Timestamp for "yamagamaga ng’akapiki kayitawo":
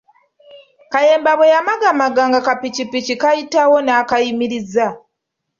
1.53-3.77